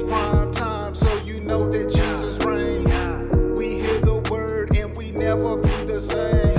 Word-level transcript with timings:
It's 0.00 0.14
prime 0.14 0.52
time, 0.52 0.94
so 0.94 1.12
you 1.24 1.40
know 1.40 1.68
that 1.68 1.90
Jesus 1.90 2.38
reigns. 2.46 3.58
We 3.58 3.80
hear 3.82 3.98
the 3.98 4.22
word 4.30 4.76
and 4.76 4.96
we 4.96 5.10
never 5.10 5.56
be 5.56 5.74
the 5.90 6.00
same. 6.00 6.54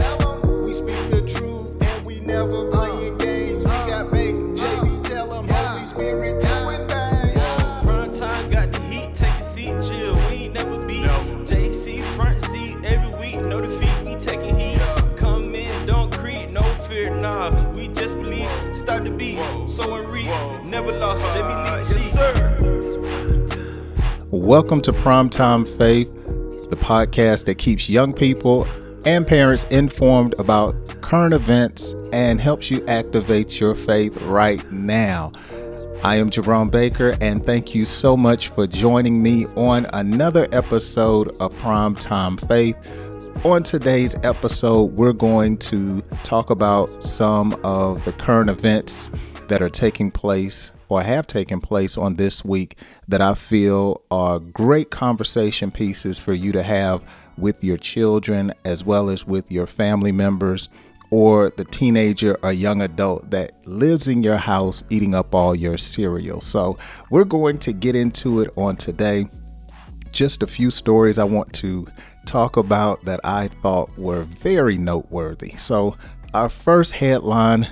We 0.66 0.74
speak 0.74 1.10
the 1.10 1.22
truth 1.22 1.78
and 1.82 2.06
we 2.06 2.20
never 2.20 2.70
playing 2.70 3.18
games. 3.18 3.64
We 3.64 3.72
got 3.88 4.12
bait, 4.12 4.36
JB, 4.36 5.04
tell 5.08 5.34
'em 5.34 5.48
Holy 5.48 5.86
Spirit 5.86 6.42
doing 6.42 6.86
things. 6.90 7.40
Prime 7.86 8.12
time 8.12 8.50
got 8.52 8.74
the 8.74 8.82
heat, 8.92 9.16
take 9.16 9.40
a 9.40 9.44
seat, 9.44 9.76
chill. 9.88 10.16
We 10.28 10.44
ain't 10.44 10.56
never 10.56 10.78
beat. 10.86 11.08
JC 11.48 12.02
front 12.18 12.40
seat 12.52 12.76
every 12.84 13.18
week, 13.22 13.42
no 13.42 13.58
defeat. 13.58 14.06
We 14.06 14.16
taking 14.16 14.60
heat. 14.60 14.82
Come 15.16 15.56
in, 15.56 15.88
don't 15.88 16.12
creep, 16.12 16.50
no 16.50 16.64
fear, 16.90 17.10
nah. 17.16 17.52
We 17.72 17.88
just 17.88 18.18
believe. 18.18 18.50
Start 18.74 19.06
the 19.06 19.12
beat, 19.12 19.40
so 19.70 19.96
and 19.96 20.10
read. 20.10 20.28
Never 20.66 20.92
lost. 20.92 21.22
JB 21.34 21.56
lead 21.56 21.86
the 21.86 21.86
sheet. 21.86 22.49
Welcome 24.50 24.82
to 24.82 24.92
Primetime 24.92 25.68
Faith, 25.78 26.12
the 26.72 26.76
podcast 26.76 27.46
that 27.46 27.60
keeps 27.60 27.88
young 27.88 28.12
people 28.12 28.68
and 29.06 29.28
parents 29.28 29.66
informed 29.66 30.34
about 30.40 30.74
current 31.02 31.36
events 31.36 31.94
and 32.14 32.42
helps 32.42 32.72
you 32.72 32.84
activate 32.88 33.60
your 33.60 33.76
faith 33.76 34.20
right 34.24 34.60
now. 34.72 35.30
I 36.04 36.16
am 36.16 36.32
Jerome 36.32 36.70
Baker, 36.70 37.16
and 37.22 37.46
thank 37.46 37.76
you 37.76 37.86
so 37.86 38.18
much 38.18 38.50
for 38.50 38.66
joining 38.66 39.22
me 39.22 39.46
on 39.56 39.86
another 39.94 40.48
episode 40.52 41.30
of 41.40 41.54
Primetime 41.58 42.44
Faith. 42.48 42.76
On 43.46 43.62
today's 43.62 44.16
episode, 44.24 44.98
we're 44.98 45.14
going 45.14 45.60
to 45.60 46.02
talk 46.24 46.50
about 46.50 47.04
some 47.04 47.54
of 47.64 48.04
the 48.04 48.14
current 48.14 48.50
events 48.50 49.10
that 49.48 49.62
are 49.62 49.70
taking 49.70 50.10
place 50.10 50.72
or 50.90 51.04
have 51.04 51.28
taken 51.28 51.62
place 51.62 51.98
on 51.98 52.16
this 52.16 52.44
week 52.44 52.76
that 53.08 53.22
I 53.22 53.36
feel 53.36 54.02
are 54.12 54.40
great 54.40 54.90
conversation 54.90 55.72
pieces 55.72 56.20
for 56.20 56.34
you 56.34 56.52
to 56.52 56.64
have 56.64 57.02
with 57.38 57.64
your 57.64 57.78
children 57.78 58.54
as 58.66 58.84
well 58.84 59.10
as 59.10 59.26
with 59.26 59.52
your 59.52 59.68
family 59.68 60.12
members 60.12 60.68
or 61.12 61.50
the 61.52 61.66
teenager 61.66 62.38
or 62.44 62.52
young 62.52 62.82
adult 62.82 63.30
that 63.32 63.54
lives 63.66 64.08
in 64.08 64.22
your 64.22 64.38
house 64.38 64.84
eating 64.90 65.16
up 65.16 65.34
all 65.34 65.56
your 65.56 65.78
cereal. 65.78 66.42
So, 66.42 66.78
we're 67.10 67.24
going 67.24 67.58
to 67.60 67.74
get 67.74 67.96
into 67.96 68.42
it 68.42 68.52
on 68.56 68.76
today. 68.76 69.28
Just 70.12 70.44
a 70.44 70.48
few 70.48 70.72
stories 70.72 71.18
I 71.18 71.24
want 71.24 71.52
to 71.54 71.88
talk 72.26 72.58
about 72.58 73.02
that 73.06 73.20
I 73.24 73.48
thought 73.48 73.90
were 73.98 74.22
very 74.22 74.78
noteworthy. 74.78 75.52
So, 75.58 75.96
our 76.34 76.50
first 76.50 76.94
headline 76.94 77.68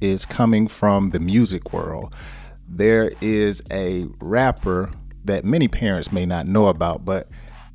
is 0.00 0.24
coming 0.24 0.66
from 0.68 1.10
the 1.10 1.20
music 1.20 1.72
world. 1.72 2.14
There 2.68 3.10
is 3.20 3.62
a 3.70 4.06
rapper 4.20 4.90
that 5.24 5.44
many 5.44 5.68
parents 5.68 6.12
may 6.12 6.26
not 6.26 6.46
know 6.46 6.66
about, 6.66 7.04
but 7.04 7.24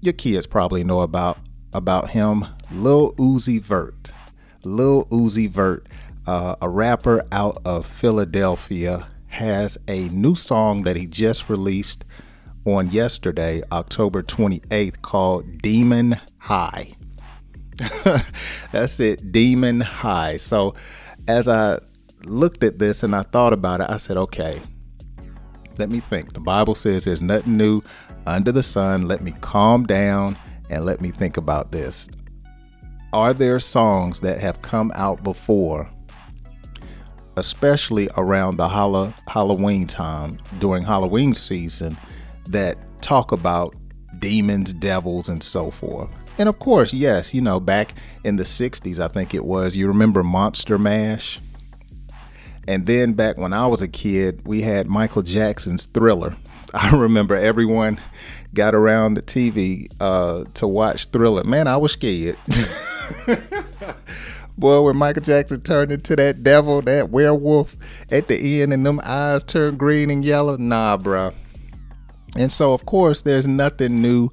your 0.01 0.13
kids 0.13 0.47
probably 0.47 0.83
know 0.83 1.01
about 1.01 1.37
about 1.73 2.11
him, 2.11 2.45
Lil 2.71 3.13
Uzi 3.13 3.59
Vert. 3.59 4.11
Lil 4.63 5.05
Uzi 5.05 5.49
Vert, 5.49 5.87
uh, 6.27 6.55
a 6.61 6.69
rapper 6.69 7.23
out 7.31 7.57
of 7.65 7.85
Philadelphia, 7.85 9.07
has 9.27 9.77
a 9.87 10.09
new 10.09 10.35
song 10.35 10.83
that 10.83 10.95
he 10.95 11.07
just 11.07 11.49
released 11.49 12.05
on 12.65 12.91
yesterday, 12.91 13.61
October 13.71 14.21
28th, 14.21 15.01
called 15.01 15.61
Demon 15.61 16.17
High. 16.37 16.93
That's 18.71 18.99
it, 18.99 19.31
Demon 19.31 19.81
High. 19.81 20.37
So, 20.37 20.75
as 21.27 21.47
I 21.47 21.79
looked 22.23 22.63
at 22.63 22.77
this 22.77 23.03
and 23.03 23.15
I 23.15 23.23
thought 23.23 23.53
about 23.53 23.81
it, 23.81 23.89
I 23.89 23.97
said, 23.97 24.17
okay, 24.17 24.61
let 25.77 25.89
me 25.89 25.99
think. 25.99 26.33
The 26.33 26.39
Bible 26.39 26.75
says 26.75 27.03
there's 27.03 27.21
nothing 27.21 27.57
new 27.57 27.81
under 28.25 28.51
the 28.51 28.63
sun. 28.63 29.07
Let 29.07 29.21
me 29.21 29.33
calm 29.41 29.85
down 29.85 30.37
and 30.69 30.85
let 30.85 31.01
me 31.01 31.11
think 31.11 31.37
about 31.37 31.71
this. 31.71 32.07
Are 33.11 33.33
there 33.33 33.59
songs 33.59 34.21
that 34.21 34.39
have 34.39 34.61
come 34.61 34.91
out 34.95 35.23
before, 35.23 35.87
especially 37.37 38.09
around 38.17 38.57
the 38.57 38.67
Hall- 38.67 39.13
Halloween 39.27 39.85
time, 39.85 40.39
during 40.59 40.83
Halloween 40.83 41.33
season, 41.33 41.97
that 42.49 42.77
talk 43.01 43.31
about 43.31 43.75
demons, 44.19 44.73
devils, 44.73 45.29
and 45.29 45.43
so 45.43 45.69
forth? 45.69 46.11
And 46.39 46.49
of 46.49 46.57
course, 46.57 46.91
yes, 46.91 47.33
you 47.33 47.41
know, 47.41 47.59
back 47.59 47.93
in 48.23 48.37
the 48.37 48.43
60s, 48.43 48.99
I 48.99 49.07
think 49.07 49.35
it 49.35 49.45
was, 49.45 49.75
you 49.75 49.87
remember 49.87 50.23
Monster 50.23 50.79
Mash? 50.79 51.39
And 52.67 52.85
then 52.85 53.13
back 53.13 53.37
when 53.37 53.53
I 53.53 53.67
was 53.67 53.81
a 53.81 53.87
kid, 53.87 54.41
we 54.45 54.61
had 54.61 54.87
Michael 54.87 55.21
Jackson's 55.21 55.85
Thriller. 55.85 56.35
I 56.73 56.95
remember 56.95 57.35
everyone 57.35 57.99
got 58.53 58.75
around 58.75 59.15
the 59.15 59.21
TV 59.21 59.87
uh, 59.99 60.45
to 60.55 60.67
watch 60.67 61.07
Thriller. 61.07 61.43
Man, 61.43 61.67
I 61.67 61.77
was 61.77 61.93
scared. 61.93 62.37
Boy, 64.57 64.81
when 64.83 64.97
Michael 64.97 65.23
Jackson 65.23 65.61
turned 65.61 65.91
into 65.91 66.15
that 66.15 66.43
devil, 66.43 66.81
that 66.83 67.09
werewolf 67.09 67.75
at 68.11 68.27
the 68.27 68.61
end, 68.61 68.71
and 68.71 68.85
them 68.85 69.01
eyes 69.03 69.43
turned 69.43 69.79
green 69.79 70.11
and 70.11 70.23
yellow, 70.23 70.57
nah, 70.57 70.95
bro. 70.95 71.33
And 72.37 72.51
so, 72.51 72.73
of 72.73 72.85
course, 72.85 73.23
there's 73.23 73.47
nothing 73.47 74.01
new 74.01 74.29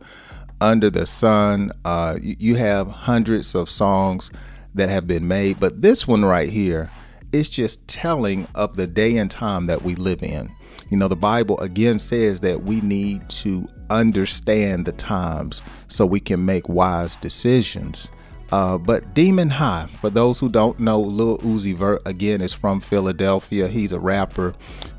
under 0.60 0.90
the 0.90 1.06
sun. 1.06 1.72
Uh, 1.86 2.18
you, 2.20 2.36
you 2.38 2.54
have 2.56 2.88
hundreds 2.88 3.54
of 3.54 3.70
songs 3.70 4.30
that 4.74 4.90
have 4.90 5.06
been 5.06 5.26
made, 5.26 5.58
but 5.58 5.80
this 5.80 6.06
one 6.06 6.24
right 6.24 6.50
here 6.50 6.90
is 7.32 7.48
just 7.48 7.86
telling 7.88 8.46
of 8.54 8.76
the 8.76 8.86
day 8.86 9.16
and 9.16 9.30
time 9.30 9.66
that 9.66 9.82
we 9.82 9.94
live 9.94 10.22
in. 10.22 10.50
You 10.90 10.96
know, 10.96 11.08
the 11.08 11.16
Bible 11.16 11.58
again 11.60 11.98
says 11.98 12.40
that 12.40 12.62
we 12.62 12.80
need 12.80 13.28
to 13.30 13.66
understand 13.90 14.86
the 14.86 14.92
times 14.92 15.62
so 15.88 16.06
we 16.06 16.20
can 16.20 16.44
make 16.44 16.68
wise 16.68 17.16
decisions. 17.16 18.08
Uh, 18.52 18.76
but 18.78 19.14
Demon 19.14 19.48
High, 19.48 19.88
for 20.00 20.10
those 20.10 20.40
who 20.40 20.48
don't 20.48 20.80
know, 20.80 21.00
Lil 21.00 21.38
Uzi 21.38 21.74
Vert 21.74 22.02
again 22.04 22.40
is 22.40 22.52
from 22.52 22.80
Philadelphia. 22.80 23.68
He's 23.68 23.92
a 23.92 24.00
rapper 24.00 24.54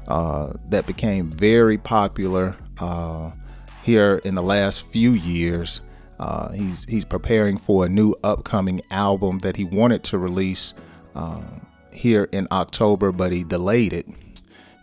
uh, 0.08 0.54
that 0.70 0.88
became 0.88 1.30
very 1.30 1.78
popular 1.78 2.56
uh, 2.80 3.32
here 3.84 4.22
in 4.24 4.36
the 4.36 4.44
last 4.44 4.84
few 4.84 5.12
years. 5.12 5.82
Uh, 6.20 6.52
he's 6.52 6.86
he's 6.86 7.04
preparing 7.04 7.58
for 7.58 7.86
a 7.86 7.90
new 7.90 8.14
upcoming 8.24 8.82
album 8.92 9.40
that 9.40 9.58
he 9.58 9.66
wanted 9.66 10.04
to 10.04 10.18
release 10.18 10.74
uh, 11.16 11.42
here 11.94 12.28
in 12.32 12.48
October, 12.52 13.12
but 13.12 13.32
he 13.32 13.44
delayed 13.44 13.94
it. 13.94 14.08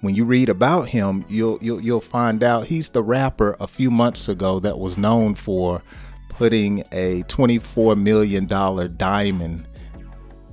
When 0.00 0.14
you 0.14 0.24
read 0.24 0.48
about 0.48 0.88
him, 0.88 1.24
you'll 1.28 1.58
you'll 1.60 1.80
you'll 1.80 2.00
find 2.00 2.44
out 2.44 2.66
he's 2.66 2.90
the 2.90 3.02
rapper 3.02 3.56
a 3.58 3.66
few 3.66 3.90
months 3.90 4.28
ago 4.28 4.60
that 4.60 4.78
was 4.78 4.96
known 4.96 5.34
for 5.34 5.82
putting 6.28 6.84
a 6.92 7.22
24 7.22 7.96
million 7.96 8.46
dollar 8.46 8.86
diamond 8.86 9.66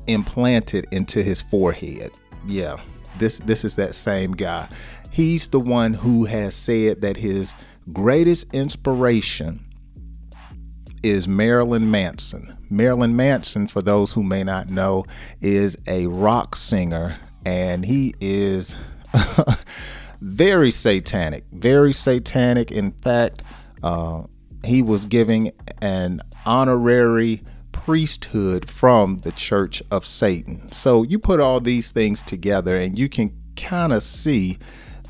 implanted 0.08 0.88
into 0.92 1.22
his 1.22 1.42
forehead. 1.42 2.12
Yeah, 2.48 2.78
this 3.20 3.40
this 3.40 3.64
is 3.64 3.76
that 3.76 3.94
same 3.94 4.32
guy. 4.32 4.68
He's 5.12 5.48
the 5.48 5.60
one 5.60 5.94
who 5.94 6.26
has 6.26 6.56
said 6.56 7.02
that 7.02 7.18
his 7.18 7.54
greatest 7.94 8.54
inspiration 8.54 9.65
is 11.06 11.28
Marilyn 11.28 11.92
Manson. 11.92 12.58
Marilyn 12.72 13.16
Manson, 13.16 13.68
for 13.68 13.84
those 13.84 14.14
who 14.14 14.24
may 14.24 14.44
not 14.44 14.72
know, 14.72 15.06
is 15.40 15.78
a 15.86 16.08
rock 16.08 16.56
singer 16.56 17.20
and 17.46 17.86
he 17.86 18.16
is 18.20 18.76
very 20.20 20.72
satanic. 20.72 21.44
Very 21.52 21.94
satanic. 21.94 22.72
In 22.72 22.92
fact, 22.92 23.44
uh, 23.84 24.24
he 24.64 24.82
was 24.82 25.06
giving 25.06 25.52
an 25.80 26.22
honorary 26.44 27.42
priesthood 27.72 28.68
from 28.68 29.20
the 29.20 29.32
Church 29.32 29.84
of 29.92 30.08
Satan. 30.08 30.72
So 30.72 31.04
you 31.04 31.20
put 31.20 31.40
all 31.40 31.60
these 31.60 31.92
things 31.92 32.24
together 32.24 32.78
and 32.78 32.98
you 32.98 33.10
can 33.10 33.32
kind 33.56 33.94
of 33.94 34.02
see 34.02 34.58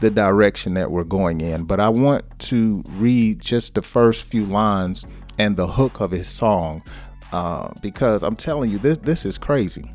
the 0.01 0.09
direction 0.09 0.73
that 0.73 0.91
we're 0.91 1.05
going 1.05 1.39
in. 1.39 1.63
But 1.63 1.79
I 1.79 1.87
want 1.87 2.37
to 2.39 2.83
read 2.89 3.39
just 3.39 3.75
the 3.75 3.81
first 3.81 4.23
few 4.23 4.43
lines 4.43 5.05
and 5.37 5.57
the 5.57 5.67
hook 5.67 5.99
of 5.99 6.11
his 6.11 6.27
song 6.27 6.83
uh, 7.31 7.73
because 7.81 8.23
I'm 8.23 8.35
telling 8.35 8.71
you, 8.71 8.77
this 8.77 8.97
this 8.99 9.25
is 9.25 9.37
crazy. 9.37 9.91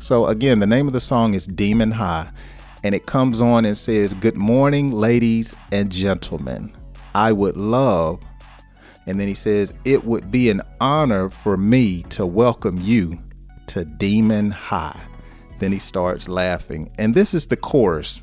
So 0.00 0.26
again, 0.26 0.58
the 0.58 0.66
name 0.66 0.86
of 0.86 0.92
the 0.92 1.00
song 1.00 1.34
is 1.34 1.46
Demon 1.46 1.90
High, 1.90 2.28
and 2.82 2.94
it 2.94 3.06
comes 3.06 3.40
on 3.40 3.64
and 3.64 3.76
says, 3.76 4.14
"Good 4.14 4.36
morning, 4.36 4.92
ladies 4.92 5.54
and 5.72 5.90
gentlemen. 5.90 6.72
I 7.14 7.32
would 7.32 7.56
love." 7.56 8.20
And 9.06 9.18
then 9.18 9.28
he 9.28 9.34
says, 9.34 9.74
It 9.84 10.04
would 10.04 10.30
be 10.30 10.50
an 10.50 10.62
honor 10.80 11.28
for 11.28 11.56
me 11.56 12.02
to 12.10 12.26
welcome 12.26 12.78
you 12.80 13.18
to 13.68 13.84
Demon 13.84 14.50
High. 14.50 15.00
Then 15.58 15.72
he 15.72 15.78
starts 15.78 16.28
laughing. 16.28 16.90
And 16.98 17.14
this 17.14 17.34
is 17.34 17.46
the 17.46 17.56
chorus. 17.56 18.20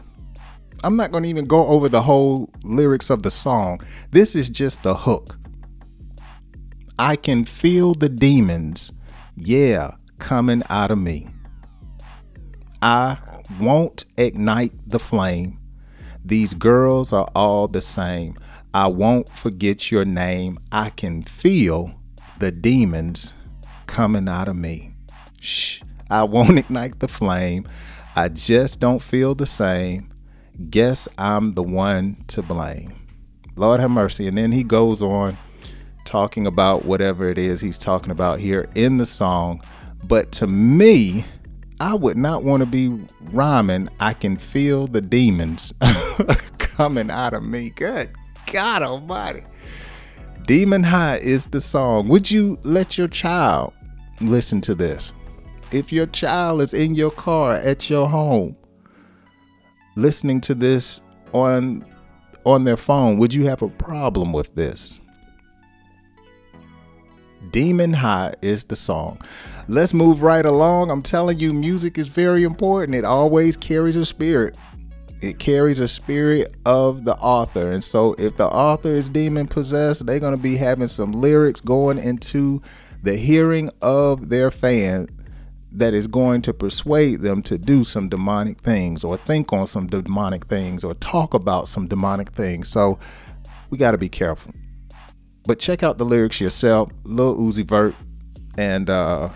I'm 0.83 0.95
not 0.95 1.11
going 1.11 1.23
to 1.23 1.29
even 1.29 1.45
go 1.45 1.65
over 1.67 1.89
the 1.89 2.01
whole 2.01 2.49
lyrics 2.63 3.09
of 3.09 3.23
the 3.23 3.31
song. 3.31 3.81
This 4.11 4.35
is 4.35 4.49
just 4.49 4.83
the 4.83 4.93
hook. 4.93 5.36
I 6.99 7.15
can 7.15 7.45
feel 7.45 7.93
the 7.93 8.09
demons, 8.09 8.91
yeah, 9.35 9.91
coming 10.17 10.63
out 10.69 10.89
of 10.89 10.97
me. 10.97 11.27
I 12.81 13.19
won't 13.59 14.05
ignite 14.17 14.71
the 14.87 14.97
flame. 14.97 15.59
These 16.25 16.55
girls 16.55 17.13
are 17.13 17.27
all 17.35 17.67
the 17.67 17.81
same. 17.81 18.35
I 18.73 18.87
won't 18.87 19.29
forget 19.29 19.91
your 19.91 20.05
name. 20.05 20.57
I 20.71 20.89
can 20.89 21.21
feel 21.21 21.93
the 22.39 22.51
demons 22.51 23.33
coming 23.85 24.27
out 24.27 24.47
of 24.47 24.55
me. 24.55 24.91
Shh, 25.39 25.81
I 26.09 26.23
won't 26.23 26.57
ignite 26.57 26.99
the 26.99 27.07
flame. 27.07 27.67
I 28.15 28.29
just 28.29 28.79
don't 28.79 29.03
feel 29.03 29.35
the 29.35 29.45
same. 29.45 30.11
Guess 30.71 31.07
I'm 31.17 31.53
the 31.53 31.63
one 31.63 32.15
to 32.29 32.41
blame. 32.41 32.93
Lord 33.55 33.79
have 33.79 33.91
mercy. 33.91 34.27
And 34.27 34.37
then 34.37 34.51
he 34.51 34.63
goes 34.63 35.03
on 35.03 35.37
talking 36.07 36.47
about 36.47 36.85
whatever 36.85 37.29
it 37.29 37.37
is 37.37 37.59
he's 37.59 37.77
talking 37.77 38.11
about 38.11 38.39
here 38.39 38.67
in 38.75 38.97
the 38.97 39.05
song. 39.05 39.61
But 40.05 40.31
to 40.33 40.47
me, 40.47 41.25
I 41.79 41.93
would 41.93 42.17
not 42.17 42.43
want 42.43 42.61
to 42.61 42.65
be 42.65 42.97
rhyming. 43.25 43.89
I 43.99 44.13
can 44.13 44.37
feel 44.37 44.87
the 44.87 45.01
demons 45.01 45.73
coming 46.57 47.11
out 47.11 47.33
of 47.33 47.43
me. 47.43 47.69
Good 47.71 48.09
God 48.51 48.81
Almighty. 48.81 49.43
Demon 50.45 50.81
High 50.81 51.17
is 51.17 51.47
the 51.47 51.59
song. 51.59 52.07
Would 52.07 52.31
you 52.31 52.57
let 52.63 52.97
your 52.97 53.09
child 53.09 53.73
listen 54.21 54.61
to 54.61 54.73
this? 54.73 55.11
If 55.73 55.91
your 55.91 56.05
child 56.05 56.61
is 56.61 56.73
in 56.73 56.95
your 56.95 57.11
car 57.11 57.55
at 57.55 57.89
your 57.89 58.07
home 58.07 58.55
listening 59.97 60.39
to 60.41 60.55
this 60.55 61.01
on 61.33 61.85
on 62.45 62.63
their 62.63 62.77
phone, 62.77 63.17
would 63.17 63.33
you 63.33 63.45
have 63.45 63.61
a 63.61 63.67
problem 63.67 64.31
with 64.31 64.55
this? 64.55 65.01
Demon 67.51 67.93
High 67.93 68.33
is 68.41 68.65
the 68.65 68.75
song. 68.75 69.19
Let's 69.67 69.93
move 69.93 70.21
right 70.21 70.45
along. 70.45 70.91
I'm 70.91 71.01
telling 71.01 71.39
you, 71.39 71.53
music 71.53 71.97
is 71.97 72.07
very 72.07 72.43
important. 72.43 72.95
It 72.95 73.05
always 73.05 73.57
carries 73.57 73.95
a 73.95 74.05
spirit. 74.05 74.57
It 75.21 75.39
carries 75.39 75.79
a 75.79 75.87
spirit 75.87 76.55
of 76.65 77.03
the 77.03 77.15
author. 77.15 77.71
And 77.71 77.83
so, 77.83 78.13
if 78.13 78.37
the 78.37 78.47
author 78.47 78.89
is 78.89 79.09
demon 79.09 79.47
possessed, 79.47 80.05
they're 80.05 80.19
going 80.19 80.35
to 80.35 80.41
be 80.41 80.57
having 80.57 80.87
some 80.87 81.11
lyrics 81.11 81.59
going 81.59 81.97
into 81.97 82.61
the 83.03 83.17
hearing 83.17 83.69
of 83.81 84.29
their 84.29 84.51
fan 84.51 85.07
that 85.71 85.93
is 85.93 86.07
going 86.07 86.41
to 86.43 86.53
persuade 86.53 87.21
them 87.21 87.41
to 87.43 87.57
do 87.57 87.83
some 87.83 88.09
demonic 88.09 88.57
things 88.59 89.03
or 89.03 89.17
think 89.17 89.51
on 89.51 89.67
some 89.67 89.87
demonic 89.87 90.45
things 90.45 90.83
or 90.83 90.93
talk 90.95 91.33
about 91.33 91.67
some 91.67 91.87
demonic 91.87 92.29
things. 92.29 92.69
So, 92.69 92.99
we 93.69 93.77
got 93.77 93.91
to 93.91 93.97
be 93.97 94.09
careful. 94.09 94.53
But 95.47 95.59
check 95.59 95.81
out 95.81 95.97
the 95.97 96.03
lyrics 96.03 96.41
yourself. 96.41 96.91
Lil 97.05 97.37
Uzi 97.37 97.65
Vert 97.65 97.95
and 98.57 98.89
uh, 98.89 99.29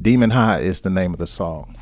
Demon 0.00 0.30
High 0.30 0.60
is 0.60 0.80
the 0.80 0.88
name 0.88 1.12
of 1.12 1.18
the 1.18 1.26
song. 1.26 1.76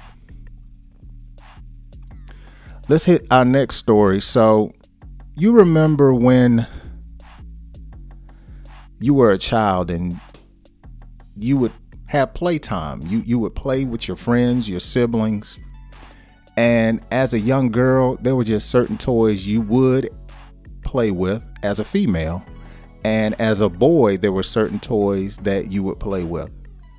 Let's 2.89 3.05
hit 3.05 3.25
our 3.31 3.45
next 3.45 3.77
story. 3.77 4.21
So, 4.21 4.73
you 5.37 5.53
remember 5.53 6.13
when 6.13 6.67
you 8.99 9.15
were 9.15 9.31
a 9.31 9.39
child 9.39 9.89
and 9.89 10.21
you 11.37 11.57
would 11.59 11.73
have 12.07 12.35
playtime. 12.35 13.03
You 13.07 13.23
you 13.25 13.39
would 13.39 13.55
play 13.55 13.85
with 13.85 14.09
your 14.09 14.17
friends, 14.17 14.69
your 14.69 14.81
siblings. 14.81 15.57
And 16.57 17.03
as 17.13 17.35
a 17.35 17.41
young 17.41 17.71
girl, 17.71 18.17
there 18.17 18.35
were 18.35 18.45
just 18.45 18.69
certain 18.69 18.99
toys 18.99 19.47
you 19.47 19.61
would 19.63 20.09
play 20.83 21.13
with 21.13 21.47
as 21.63 21.79
a 21.79 21.85
female. 21.85 22.45
And 23.05 23.41
as 23.41 23.61
a 23.61 23.69
boy, 23.69 24.17
there 24.17 24.33
were 24.33 24.43
certain 24.43 24.79
toys 24.79 25.39
that 25.39 25.71
you 25.71 25.83
would 25.83 25.99
play 25.99 26.25
with. 26.25 26.53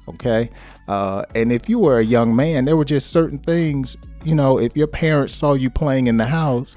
Okay. 0.07 0.49
Uh, 0.87 1.23
and 1.33 1.51
if 1.51 1.69
you 1.69 1.79
were 1.79 1.99
a 1.99 2.03
young 2.03 2.35
man, 2.35 2.65
there 2.65 2.75
were 2.75 2.85
just 2.85 3.11
certain 3.11 3.39
things, 3.39 3.95
you 4.23 4.35
know, 4.35 4.59
if 4.59 4.75
your 4.75 4.87
parents 4.87 5.33
saw 5.33 5.53
you 5.53 5.69
playing 5.69 6.07
in 6.07 6.17
the 6.17 6.25
house, 6.25 6.75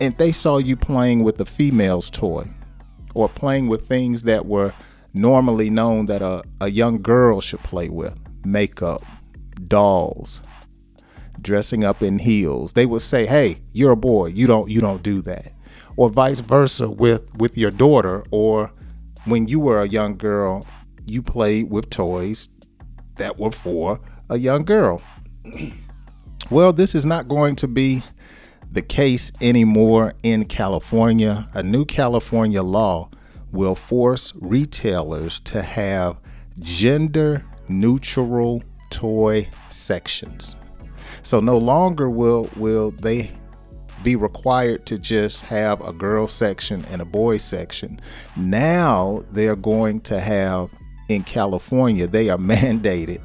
if 0.00 0.16
they 0.18 0.32
saw 0.32 0.58
you 0.58 0.76
playing 0.76 1.22
with 1.22 1.40
a 1.40 1.44
female's 1.44 2.10
toy 2.10 2.46
or 3.14 3.28
playing 3.28 3.68
with 3.68 3.88
things 3.88 4.24
that 4.24 4.44
were 4.44 4.74
normally 5.14 5.70
known 5.70 6.06
that 6.06 6.20
a, 6.20 6.42
a 6.60 6.68
young 6.68 7.00
girl 7.00 7.40
should 7.40 7.62
play 7.62 7.88
with 7.88 8.18
makeup, 8.44 9.02
dolls, 9.68 10.40
dressing 11.40 11.84
up 11.84 12.02
in 12.02 12.18
heels, 12.18 12.72
they 12.72 12.86
would 12.86 13.02
say, 13.02 13.24
Hey, 13.24 13.62
you're 13.72 13.92
a 13.92 13.96
boy, 13.96 14.26
you 14.26 14.46
don't 14.46 14.70
you 14.70 14.80
don't 14.80 15.02
do 15.02 15.22
that. 15.22 15.52
Or 15.96 16.08
vice 16.08 16.40
versa 16.40 16.90
with 16.90 17.22
with 17.38 17.56
your 17.56 17.70
daughter, 17.70 18.24
or 18.30 18.72
when 19.24 19.48
you 19.48 19.60
were 19.60 19.80
a 19.80 19.88
young 19.88 20.16
girl, 20.16 20.66
you 21.06 21.22
played 21.22 21.70
with 21.70 21.90
toys 21.90 22.48
that 23.16 23.38
were 23.38 23.52
for 23.52 24.00
a 24.28 24.38
young 24.38 24.64
girl. 24.64 25.00
well, 26.50 26.72
this 26.72 26.94
is 26.94 27.06
not 27.06 27.28
going 27.28 27.56
to 27.56 27.68
be 27.68 28.02
the 28.72 28.82
case 28.82 29.30
anymore 29.40 30.14
in 30.22 30.44
California. 30.46 31.48
A 31.54 31.62
new 31.62 31.84
California 31.84 32.62
law 32.62 33.08
will 33.52 33.76
force 33.76 34.32
retailers 34.40 35.38
to 35.40 35.62
have 35.62 36.16
gender 36.60 37.44
neutral 37.68 38.62
toy 38.90 39.48
sections. 39.68 40.56
So 41.22 41.40
no 41.40 41.56
longer 41.56 42.10
will 42.10 42.50
will 42.56 42.90
they 42.90 43.30
be 44.04 44.14
required 44.14 44.86
to 44.86 44.98
just 44.98 45.42
have 45.42 45.80
a 45.80 45.92
girl 45.92 46.28
section 46.28 46.84
and 46.90 47.02
a 47.02 47.04
boy 47.04 47.38
section. 47.38 48.00
Now 48.36 49.24
they're 49.32 49.56
going 49.56 50.02
to 50.02 50.20
have 50.20 50.70
in 51.08 51.24
California, 51.24 52.06
they 52.06 52.30
are 52.30 52.38
mandated 52.54 53.20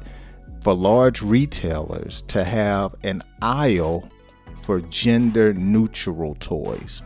for 0.62 0.74
large 0.74 1.22
retailers 1.22 2.22
to 2.22 2.44
have 2.44 2.94
an 3.04 3.22
aisle 3.40 4.08
for 4.62 4.80
gender 4.80 5.54
neutral 5.54 6.34
toys. 6.36 7.02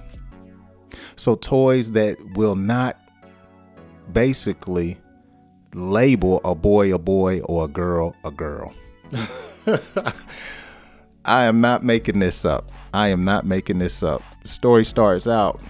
So, 1.16 1.36
toys 1.36 1.92
that 1.92 2.18
will 2.34 2.56
not 2.56 2.98
basically 4.12 4.98
label 5.72 6.40
a 6.44 6.54
boy 6.54 6.94
a 6.94 6.98
boy 6.98 7.40
or 7.42 7.64
a 7.64 7.68
girl 7.68 8.14
a 8.24 8.30
girl. 8.30 8.74
I 11.24 11.44
am 11.44 11.60
not 11.60 11.84
making 11.84 12.18
this 12.18 12.44
up. 12.44 12.64
I 12.94 13.08
am 13.08 13.24
not 13.24 13.44
making 13.44 13.80
this 13.80 14.02
up. 14.02 14.22
The 14.40 14.48
story 14.48 14.84
starts 14.84 15.26
out 15.26 15.60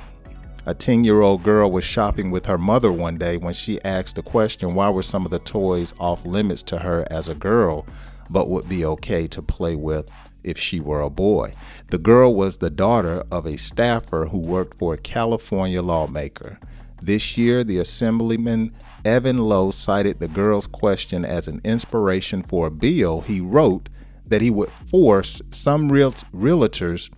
a 0.67 0.75
10 0.75 1.05
year 1.05 1.21
old 1.21 1.43
girl 1.43 1.71
was 1.71 1.85
shopping 1.85 2.31
with 2.31 2.47
her 2.47 2.57
mother 2.57 2.91
one 2.91 3.17
day 3.17 3.37
when 3.37 3.53
she 3.53 3.83
asked 3.83 4.17
the 4.17 4.23
question 4.23 4.75
why 4.75 4.89
were 4.89 5.03
some 5.03 5.25
of 5.25 5.31
the 5.31 5.39
toys 5.39 5.93
off 5.99 6.25
limits 6.25 6.63
to 6.63 6.79
her 6.79 7.07
as 7.11 7.29
a 7.29 7.35
girl, 7.35 7.87
but 8.31 8.49
would 8.49 8.69
be 8.69 8.85
okay 8.85 9.27
to 9.27 9.43
play 9.43 9.75
with 9.75 10.11
if 10.43 10.59
she 10.59 10.81
were 10.81 11.03
a 11.03 11.11
boy. 11.11 11.53
The 11.89 11.99
girl 11.99 12.35
was 12.35 12.57
the 12.57 12.71
daughter 12.71 13.25
of 13.31 13.47
a 13.47 13.59
staffer 13.59 14.27
who 14.27 14.39
worked 14.39 14.79
for 14.79 14.95
a 14.95 14.99
California 14.99 15.83
lawmaker. 15.83 16.59
This 17.03 17.37
year, 17.37 17.63
the 17.63 17.79
Assemblyman 17.79 18.73
Evan 19.05 19.39
Low 19.39 19.71
cited 19.71 20.19
the 20.19 20.29
girl's 20.29 20.67
question 20.67 21.27
as 21.27 21.47
an 21.47 21.61
inspiration 21.63 22.43
for 22.43 22.69
a 22.69 22.71
bill 22.71 23.21
he 23.21 23.41
wrote 23.41 23.91
that 24.27 24.43
he 24.43 24.51
would 24.51 24.71
force 24.91 25.43
some 25.51 25.91
real- 25.91 26.13
realtors 26.33 27.11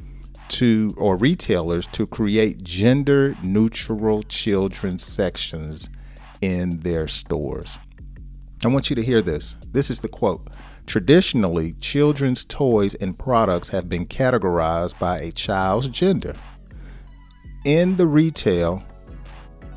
to 0.49 0.95
or 0.97 1.17
retailers 1.17 1.87
to 1.89 2.07
create 2.07 2.63
gender 2.63 3.37
neutral 3.43 4.23
children's 4.23 5.05
sections 5.05 5.89
in 6.41 6.81
their 6.81 7.09
stores. 7.09 7.79
I 8.65 8.69
want 8.69 8.91
you 8.91 8.97
to 8.97 9.03
hear 9.03 9.23
this. 9.23 9.57
This 9.73 9.91
is 9.91 10.01
the 10.01 10.09
quote. 10.09 10.41
Traditionally, 10.87 11.73
children's 11.81 12.45
toys 12.45 12.95
and 12.95 13.19
products 13.19 13.71
have 13.71 13.89
been 13.89 14.07
categorized 14.07 14.99
by 14.99 15.19
a 15.19 15.33
child's 15.33 15.89
gender. 15.89 16.35
In 17.65 17.97
the 17.97 18.07
retail 18.07 18.85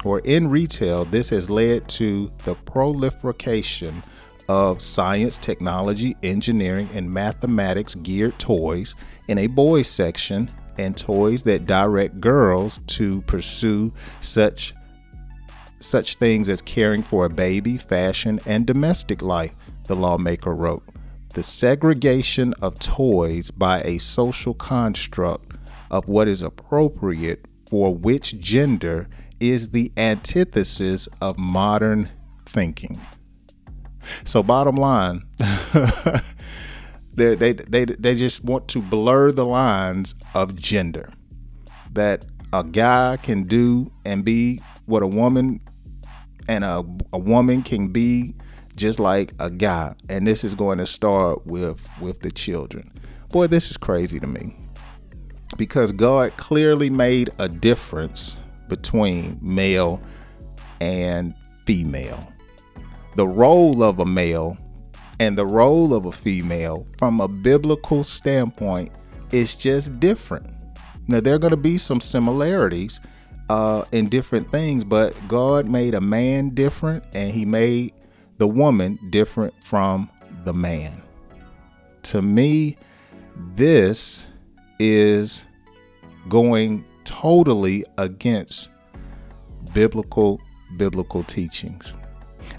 or 0.05 0.19
in 0.19 0.49
retail, 0.49 1.05
this 1.05 1.29
has 1.29 1.49
led 1.49 1.89
to 1.89 2.27
the 2.45 2.53
proliferation 2.55 4.03
of 4.49 4.81
science, 4.81 5.37
technology, 5.37 6.17
engineering, 6.23 6.89
and 6.95 7.09
mathematics 7.09 7.93
geared 7.93 8.37
toys 8.39 8.95
in 9.27 9.37
a 9.37 9.45
boys 9.47 9.87
section 9.87 10.49
and 10.79 10.97
toys 10.97 11.43
that 11.43 11.65
direct 11.65 12.19
girls 12.19 12.79
to 12.87 13.21
pursue 13.21 13.93
such 14.21 14.73
such 15.81 16.15
things 16.15 16.49
as 16.49 16.61
caring 16.61 17.03
for 17.03 17.25
a 17.25 17.29
baby, 17.29 17.77
fashion, 17.77 18.37
and 18.45 18.65
domestic 18.65 19.21
life, 19.21 19.55
the 19.87 19.95
lawmaker 19.95 20.53
wrote. 20.53 20.83
The 21.35 21.43
segregation 21.43 22.53
of 22.61 22.79
toys 22.79 23.49
by 23.49 23.81
a 23.83 23.97
social 23.99 24.53
construct 24.53 25.45
of 25.89 26.09
what 26.09 26.27
is 26.27 26.41
appropriate 26.41 27.45
for 27.69 27.95
which 27.95 28.41
gender 28.41 29.07
is 29.39 29.69
the 29.69 29.91
antithesis 29.95 31.07
of 31.21 31.37
modern 31.37 32.09
thinking. 32.45 32.99
So, 34.25 34.43
bottom 34.43 34.75
line, 34.75 35.23
they, 37.15 37.35
they, 37.35 37.53
they, 37.53 37.85
they 37.85 38.15
just 38.15 38.43
want 38.43 38.67
to 38.69 38.81
blur 38.81 39.31
the 39.31 39.45
lines 39.45 40.15
of 40.35 40.55
gender. 40.55 41.11
That 41.93 42.25
a 42.53 42.63
guy 42.63 43.17
can 43.21 43.43
do 43.43 43.91
and 44.05 44.25
be 44.25 44.61
what 44.87 45.03
a 45.03 45.07
woman 45.07 45.61
and 46.47 46.63
a, 46.63 46.83
a 47.13 47.19
woman 47.19 47.63
can 47.63 47.89
be 47.89 48.35
just 48.75 48.99
like 48.99 49.33
a 49.39 49.49
guy. 49.49 49.95
And 50.09 50.25
this 50.27 50.43
is 50.43 50.55
going 50.55 50.77
to 50.79 50.85
start 50.85 51.45
with 51.45 51.87
with 52.01 52.21
the 52.21 52.31
children. 52.31 52.91
Boy, 53.31 53.47
this 53.47 53.69
is 53.71 53.77
crazy 53.77 54.19
to 54.19 54.27
me. 54.27 54.55
because 55.57 55.91
God 55.91 56.35
clearly 56.37 56.89
made 56.89 57.29
a 57.39 57.49
difference 57.49 58.35
between 58.69 59.37
male 59.41 60.01
and 60.81 61.33
female. 61.65 62.27
The 63.19 63.27
role 63.27 63.83
of 63.83 63.99
a 63.99 64.05
male 64.05 64.55
and 65.19 65.37
the 65.37 65.45
role 65.45 65.93
of 65.93 66.05
a 66.05 66.11
female 66.13 66.87
from 66.97 67.19
a 67.19 67.27
biblical 67.27 68.05
standpoint 68.05 68.91
is 69.33 69.57
just 69.57 69.99
different. 69.99 70.47
Now, 71.09 71.19
there 71.19 71.35
are 71.35 71.37
going 71.37 71.51
to 71.51 71.57
be 71.57 71.77
some 71.77 71.99
similarities 71.99 73.01
uh, 73.49 73.83
in 73.91 74.07
different 74.07 74.49
things, 74.53 74.85
but 74.85 75.13
God 75.27 75.67
made 75.67 75.95
a 75.95 75.99
man 75.99 76.51
different 76.51 77.03
and 77.11 77.29
he 77.29 77.43
made 77.43 77.91
the 78.37 78.47
woman 78.47 78.97
different 79.09 79.53
from 79.61 80.09
the 80.45 80.53
man. 80.53 81.01
To 82.03 82.21
me, 82.21 82.77
this 83.35 84.25
is 84.79 85.43
going 86.29 86.85
totally 87.03 87.83
against 87.97 88.69
biblical 89.73 90.39
biblical 90.77 91.23
teachings 91.23 91.93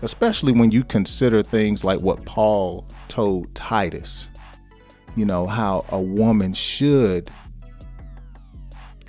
especially 0.02 0.52
when 0.52 0.71
you 0.71 0.85
consider 0.85 1.42
things 1.42 1.85
like 1.85 2.00
what 2.00 2.25
Paul 2.25 2.87
told 3.09 3.54
Titus 3.54 4.28
you 5.16 5.25
know 5.25 5.47
how 5.47 5.85
a 5.88 6.00
woman 6.00 6.52
should 6.52 7.30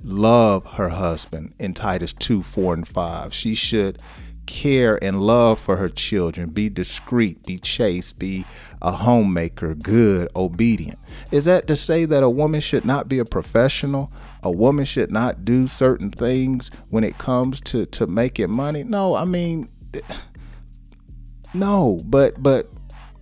love 0.04 0.66
her 0.66 0.90
husband 0.90 1.54
in 1.60 1.74
Titus 1.74 2.14
2 2.14 2.42
4 2.42 2.74
and 2.74 2.88
5 2.88 3.34
she 3.34 3.54
should 3.54 4.02
care 4.48 5.02
and 5.04 5.22
love 5.22 5.60
for 5.60 5.78
her 5.78 5.90
children 5.90 6.50
be 6.50 6.68
discreet 6.68 7.44
be 7.46 7.58
chaste 7.58 8.20
be 8.20 8.46
a 8.82 8.92
homemaker 8.92 9.76
good 9.76 10.30
obedient. 10.36 10.98
Is 11.32 11.46
that 11.46 11.68
to 11.68 11.76
say 11.76 12.06
that 12.06 12.24
a 12.24 12.30
woman 12.30 12.62
should 12.62 12.86
not 12.86 13.08
be 13.08 13.20
a 13.20 13.26
professional? 13.26 14.12
A 14.44 14.52
woman 14.52 14.86
should 14.86 15.12
not 15.12 15.46
do 15.46 15.68
certain 15.68 16.10
things 16.10 16.72
when 16.90 17.04
it 17.04 17.18
comes 17.18 17.62
to 17.62 17.86
to 17.88 18.08
making 18.08 18.52
money. 18.52 18.84
No, 18.84 19.16
I 19.16 19.26
mean 19.26 19.68
no, 21.54 22.02
but 22.06 22.42
but 22.42 22.66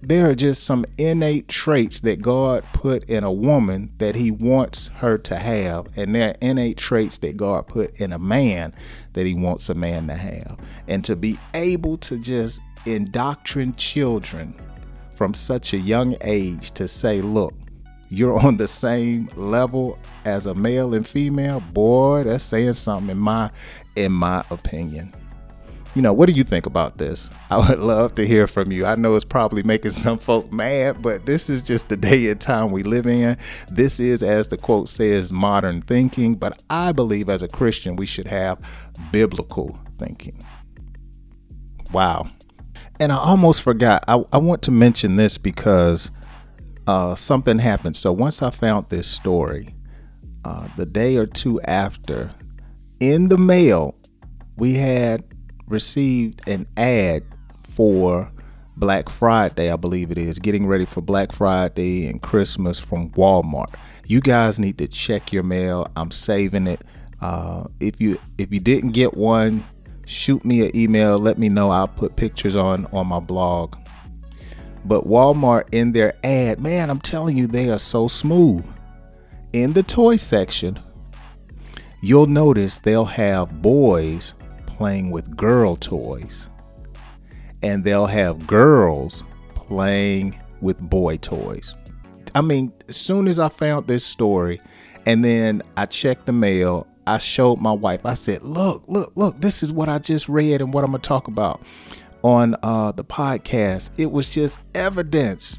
there 0.01 0.29
are 0.29 0.35
just 0.35 0.63
some 0.63 0.85
innate 0.97 1.47
traits 1.47 1.99
that 2.01 2.21
God 2.21 2.63
put 2.73 3.03
in 3.09 3.23
a 3.23 3.31
woman 3.31 3.91
that 3.97 4.15
he 4.15 4.31
wants 4.31 4.87
her 4.95 5.17
to 5.17 5.35
have 5.35 5.87
and 5.97 6.15
there 6.15 6.29
are 6.29 6.35
innate 6.41 6.77
traits 6.77 7.17
that 7.17 7.35
God 7.35 7.67
put 7.67 7.99
in 7.99 8.13
a 8.13 8.19
man 8.19 8.73
that 9.13 9.25
he 9.25 9.33
wants 9.33 9.67
a 9.69 9.73
man 9.73 10.07
to 10.07 10.15
have. 10.15 10.57
And 10.87 11.03
to 11.03 11.17
be 11.17 11.37
able 11.53 11.97
to 11.97 12.17
just 12.17 12.61
indoctrinate 12.85 13.75
children 13.75 14.55
from 15.11 15.33
such 15.33 15.73
a 15.73 15.77
young 15.77 16.15
age 16.21 16.71
to 16.71 16.87
say, 16.87 17.21
look, 17.21 17.53
you're 18.09 18.39
on 18.39 18.55
the 18.55 18.69
same 18.69 19.29
level 19.35 19.99
as 20.23 20.45
a 20.45 20.55
male 20.55 20.93
and 20.93 21.05
female, 21.05 21.59
boy, 21.59 22.23
that's 22.23 22.43
saying 22.43 22.73
something 22.73 23.11
in 23.11 23.17
my 23.17 23.51
in 23.95 24.13
my 24.13 24.45
opinion. 24.49 25.13
You 25.95 26.03
know, 26.03 26.13
what 26.13 26.27
do 26.27 26.33
you 26.33 26.43
think 26.43 26.67
about 26.67 26.99
this? 26.99 27.29
I 27.49 27.57
would 27.57 27.79
love 27.79 28.13
to 28.15 28.25
hear 28.25 28.45
from 28.45 28.71
you. 28.71 28.85
I 28.85 28.95
know 28.95 29.15
it's 29.15 29.25
probably 29.25 29.63
making 29.63 29.91
some 29.91 30.19
folk 30.19 30.51
mad, 30.51 31.01
but 31.01 31.25
this 31.25 31.49
is 31.49 31.63
just 31.63 31.89
the 31.89 31.97
day 31.97 32.29
and 32.29 32.39
time 32.39 32.69
we 32.69 32.83
live 32.83 33.07
in. 33.07 33.37
This 33.69 33.99
is, 33.99 34.21
as 34.21 34.49
the 34.49 34.57
quote 34.57 34.87
says, 34.87 35.31
modern 35.31 35.81
thinking. 35.81 36.35
But 36.35 36.61
I 36.69 36.91
believe 36.91 37.27
as 37.27 37.41
a 37.41 37.47
Christian, 37.47 37.95
we 37.95 38.05
should 38.05 38.27
have 38.27 38.61
biblical 39.11 39.79
thinking. 39.97 40.45
Wow. 41.91 42.29
And 42.99 43.11
I 43.11 43.17
almost 43.17 43.63
forgot. 43.63 44.03
I, 44.07 44.23
I 44.31 44.37
want 44.37 44.61
to 44.63 44.71
mention 44.71 45.15
this 45.15 45.39
because 45.39 46.11
uh, 46.85 47.15
something 47.15 47.57
happened. 47.57 47.97
So 47.97 48.11
once 48.11 48.43
I 48.43 48.51
found 48.51 48.85
this 48.89 49.07
story, 49.07 49.73
uh, 50.45 50.67
the 50.77 50.85
day 50.85 51.17
or 51.17 51.25
two 51.25 51.59
after, 51.61 52.31
in 52.99 53.29
the 53.29 53.39
mail, 53.39 53.95
we 54.57 54.75
had 54.75 55.23
received 55.69 56.47
an 56.47 56.67
ad 56.77 57.23
for 57.49 58.31
Black 58.77 59.09
Friday, 59.09 59.71
I 59.71 59.75
believe 59.75 60.11
it 60.11 60.17
is, 60.17 60.39
getting 60.39 60.65
ready 60.65 60.85
for 60.85 61.01
Black 61.01 61.31
Friday 61.31 62.07
and 62.07 62.21
Christmas 62.21 62.79
from 62.79 63.09
Walmart. 63.11 63.73
You 64.05 64.21
guys 64.21 64.59
need 64.59 64.77
to 64.79 64.87
check 64.87 65.31
your 65.33 65.43
mail. 65.43 65.87
I'm 65.95 66.11
saving 66.11 66.67
it. 66.67 66.81
Uh, 67.21 67.65
if 67.79 67.99
you 67.99 68.17
if 68.37 68.51
you 68.51 68.59
didn't 68.59 68.91
get 68.91 69.15
one, 69.15 69.63
shoot 70.05 70.43
me 70.45 70.65
an 70.65 70.75
email. 70.75 71.19
Let 71.19 71.37
me 71.37 71.49
know. 71.49 71.69
I'll 71.69 71.87
put 71.87 72.15
pictures 72.15 72.55
on 72.55 72.85
on 72.87 73.07
my 73.07 73.19
blog. 73.19 73.75
But 74.85 75.03
Walmart 75.03 75.73
in 75.73 75.91
their 75.91 76.15
ad, 76.23 76.61
man, 76.61 76.89
I'm 76.89 77.01
telling 77.01 77.37
you, 77.37 77.47
they 77.47 77.69
are 77.69 77.79
so 77.79 78.07
smooth 78.07 78.65
in 79.53 79.73
the 79.73 79.83
toy 79.83 80.17
section, 80.17 80.77
you'll 82.01 82.27
notice 82.27 82.77
they'll 82.77 83.05
have 83.05 83.61
boys 83.61 84.33
playing 84.79 85.11
with 85.11 85.35
girl 85.35 85.75
toys, 85.75 86.47
and 87.61 87.83
they'll 87.83 88.05
have 88.05 88.47
girls 88.47 89.25
playing 89.49 90.39
with 90.61 90.81
boy 90.81 91.17
toys. 91.17 91.75
I 92.33 92.39
mean, 92.39 92.71
as 92.87 92.95
soon 92.95 93.27
as 93.27 93.39
I 93.39 93.49
found 93.49 93.87
this 93.87 94.05
story, 94.05 94.61
and 95.05 95.25
then 95.25 95.61
I 95.75 95.85
checked 95.85 96.27
the 96.27 96.31
mail, 96.31 96.87
I 97.05 97.17
showed 97.17 97.59
my 97.59 97.73
wife. 97.73 98.05
I 98.05 98.13
said, 98.13 98.41
"Look, 98.41 98.85
look, 98.87 99.11
look! 99.15 99.41
This 99.41 99.63
is 99.63 99.73
what 99.73 99.89
I 99.89 99.99
just 99.99 100.29
read 100.29 100.61
and 100.61 100.73
what 100.73 100.85
I'm 100.85 100.91
gonna 100.91 100.99
talk 100.99 101.27
about 101.27 101.61
on 102.21 102.55
uh, 102.63 102.93
the 102.93 103.03
podcast." 103.03 103.89
It 103.97 104.09
was 104.09 104.29
just 104.29 104.59
evidence. 104.73 105.57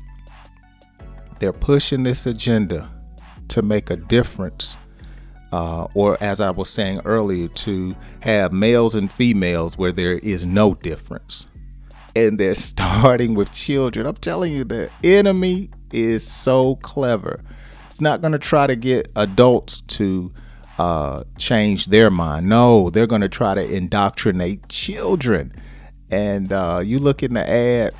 They're 1.40 1.52
pushing 1.52 2.04
this 2.04 2.24
agenda 2.24 2.90
to 3.48 3.60
make 3.60 3.90
a 3.90 3.96
difference, 3.96 4.78
uh, 5.52 5.86
or 5.94 6.16
as 6.20 6.40
I 6.40 6.50
was 6.50 6.70
saying 6.70 7.00
earlier, 7.04 7.48
to 7.48 7.96
have 8.20 8.52
males 8.52 8.94
and 8.94 9.12
females 9.12 9.76
where 9.76 9.92
there 9.92 10.18
is 10.18 10.44
no 10.44 10.74
difference. 10.74 11.46
And 12.14 12.38
they're 12.38 12.54
starting 12.56 13.34
with 13.34 13.52
children. 13.52 14.06
I'm 14.06 14.16
telling 14.16 14.52
you, 14.52 14.64
the 14.64 14.90
enemy 15.02 15.70
is 15.92 16.26
so 16.26 16.76
clever. 16.76 17.42
It's 17.86 18.00
not 18.00 18.20
going 18.20 18.32
to 18.32 18.38
try 18.38 18.66
to 18.66 18.76
get 18.76 19.08
adults 19.16 19.80
to 19.82 20.32
uh, 20.78 21.24
change 21.36 21.86
their 21.86 22.08
mind. 22.08 22.48
No, 22.48 22.88
they're 22.88 23.06
going 23.06 23.20
to 23.20 23.28
try 23.28 23.54
to 23.54 23.62
indoctrinate 23.62 24.68
children. 24.68 25.52
And 26.10 26.52
uh, 26.52 26.80
you 26.84 26.98
look 26.98 27.22
in 27.22 27.34
the 27.34 27.48
ad, 27.48 27.92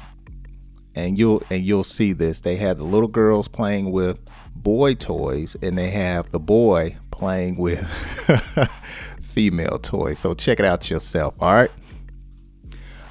and 0.95 1.19
you'll 1.19 1.43
and 1.51 1.63
you'll 1.63 1.85
see 1.85 2.13
this. 2.13 2.41
They 2.41 2.57
have 2.57 2.79
the 2.79 2.85
little 2.85 3.09
girls 3.09 3.49
playing 3.49 3.91
with 3.91 4.19
boy 4.55 4.95
toys 4.95 5.57
and 5.63 5.79
they 5.79 5.91
have 5.91 6.31
the 6.31 6.41
boy 6.41 6.97
playing 7.11 7.57
with 7.57 7.87
female 9.23 9.79
toys. 9.79 10.19
So 10.19 10.35
check 10.35 10.59
it 10.59 10.67
out 10.67 10.91
yourself, 10.91 11.41
all 11.41 11.55
right? 11.55 11.71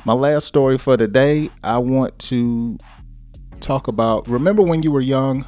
My 0.05 0.13
last 0.13 0.45
story 0.45 0.77
for 0.77 0.97
today, 0.97 1.49
I 1.63 1.77
want 1.77 2.17
to 2.19 2.77
talk 3.59 3.87
about 3.87 4.27
remember 4.27 4.63
when 4.63 4.83
you 4.83 4.91
were 4.91 5.01
young 5.01 5.45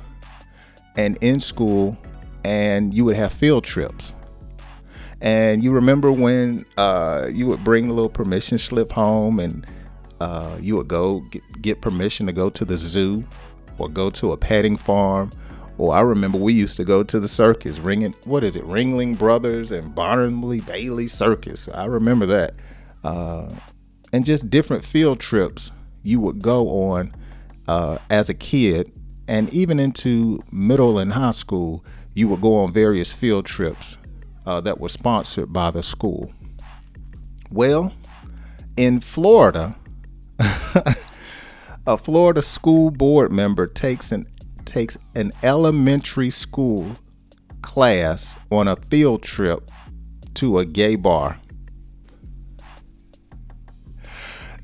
and 0.95 1.17
in 1.21 1.39
school 1.39 1.97
and 2.43 2.93
you 2.93 3.05
would 3.05 3.15
have 3.15 3.31
field 3.31 3.63
trips. 3.63 4.13
And 5.21 5.63
you 5.63 5.71
remember 5.71 6.11
when 6.11 6.65
uh, 6.77 7.27
you 7.31 7.45
would 7.47 7.63
bring 7.63 7.87
a 7.87 7.93
little 7.93 8.09
permission 8.09 8.57
slip 8.57 8.91
home 8.91 9.39
and 9.39 9.65
uh, 10.21 10.57
you 10.59 10.75
would 10.75 10.87
go 10.87 11.21
get, 11.31 11.61
get 11.61 11.81
permission 11.81 12.27
to 12.27 12.33
go 12.33 12.49
to 12.49 12.63
the 12.63 12.77
zoo 12.77 13.23
or 13.77 13.89
go 13.89 14.09
to 14.09 14.31
a 14.31 14.37
petting 14.37 14.77
farm 14.77 15.31
Oh, 15.79 15.89
I 15.89 16.01
remember 16.01 16.37
we 16.37 16.53
used 16.53 16.77
to 16.77 16.83
go 16.83 17.01
to 17.01 17.19
the 17.19 17.27
circus, 17.27 17.79
ringing 17.79 18.13
what 18.25 18.43
is 18.43 18.55
it, 18.55 18.63
Ringling 18.65 19.17
Brothers 19.17 19.71
and 19.71 19.95
Barnum 19.95 20.39
Bailey 20.59 21.07
Circus. 21.07 21.67
I 21.69 21.85
remember 21.85 22.27
that, 22.27 22.53
uh, 23.03 23.49
and 24.13 24.23
just 24.23 24.51
different 24.51 24.85
field 24.85 25.19
trips 25.19 25.71
you 26.03 26.19
would 26.19 26.39
go 26.39 26.67
on 26.67 27.11
uh, 27.67 27.97
as 28.11 28.29
a 28.29 28.35
kid, 28.35 28.91
and 29.27 29.51
even 29.51 29.79
into 29.79 30.39
middle 30.51 30.99
and 30.99 31.13
high 31.13 31.31
school, 31.31 31.83
you 32.13 32.27
would 32.27 32.41
go 32.41 32.57
on 32.57 32.71
various 32.71 33.11
field 33.11 33.47
trips 33.47 33.97
uh, 34.45 34.61
that 34.61 34.79
were 34.79 34.89
sponsored 34.89 35.51
by 35.51 35.71
the 35.71 35.81
school. 35.81 36.31
Well, 37.49 37.91
in 38.77 38.99
Florida, 38.99 39.75
a 41.87 41.97
Florida 41.97 42.41
school 42.41 42.91
board 42.91 43.31
member 43.31 43.67
takes 43.67 44.11
an 44.11 44.25
takes 44.65 44.97
an 45.15 45.31
elementary 45.43 46.29
school 46.29 46.93
class 47.61 48.37
on 48.49 48.67
a 48.67 48.75
field 48.75 49.21
trip 49.23 49.69
to 50.33 50.59
a 50.59 50.65
gay 50.65 50.95
bar. 50.95 51.39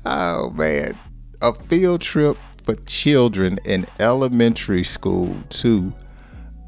Oh 0.06 0.50
man, 0.50 0.98
a 1.42 1.52
field 1.52 2.00
trip 2.00 2.36
for 2.64 2.74
children 2.74 3.58
in 3.64 3.86
elementary 3.98 4.84
school 4.84 5.36
to 5.50 5.92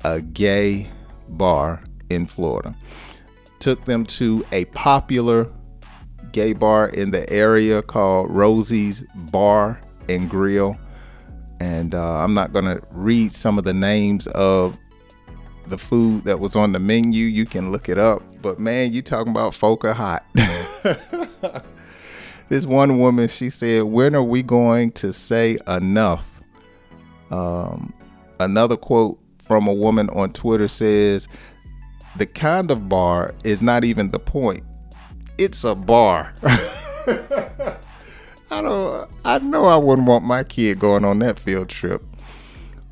a 0.04 0.20
gay 0.20 0.90
bar 1.30 1.80
in 2.10 2.26
Florida. 2.26 2.74
Took 3.60 3.84
them 3.84 4.04
to 4.06 4.44
a 4.52 4.64
popular 4.66 5.50
gay 6.32 6.52
bar 6.52 6.88
in 6.88 7.10
the 7.10 7.28
area 7.30 7.82
called 7.82 8.30
Rosie's 8.30 9.02
Bar 9.30 9.80
and 10.14 10.28
Grill 10.28 10.76
and 11.60 11.94
uh, 11.94 12.16
I'm 12.16 12.32
not 12.34 12.52
going 12.52 12.64
to 12.64 12.80
read 12.92 13.32
some 13.32 13.58
of 13.58 13.64
the 13.64 13.74
names 13.74 14.26
of 14.28 14.76
the 15.66 15.76
food 15.76 16.24
that 16.24 16.40
was 16.40 16.56
on 16.56 16.72
the 16.72 16.78
menu. 16.78 17.26
You 17.26 17.44
can 17.44 17.70
look 17.70 17.88
it 17.88 17.98
up. 17.98 18.22
But 18.42 18.58
man, 18.58 18.92
you 18.92 19.02
talking 19.02 19.30
about 19.30 19.54
are 19.62 19.92
hot. 19.92 20.24
this 22.48 22.64
one 22.64 22.98
woman, 22.98 23.28
she 23.28 23.50
said, 23.50 23.84
"When 23.84 24.14
are 24.14 24.22
we 24.22 24.42
going 24.42 24.92
to 24.92 25.12
say 25.12 25.58
enough?" 25.68 26.40
Um, 27.30 27.92
another 28.40 28.76
quote 28.76 29.20
from 29.38 29.68
a 29.68 29.72
woman 29.74 30.08
on 30.10 30.32
Twitter 30.32 30.66
says, 30.66 31.28
"The 32.16 32.24
kind 32.24 32.70
of 32.70 32.88
bar 32.88 33.34
is 33.44 33.60
not 33.60 33.84
even 33.84 34.10
the 34.10 34.18
point. 34.18 34.64
It's 35.36 35.62
a 35.64 35.74
bar." 35.74 36.34
I 38.50 38.62
don't. 38.62 39.08
I 39.24 39.38
know 39.38 39.66
I 39.66 39.76
wouldn't 39.76 40.08
want 40.08 40.24
my 40.24 40.42
kid 40.42 40.78
going 40.78 41.04
on 41.04 41.20
that 41.20 41.38
field 41.38 41.68
trip. 41.68 42.00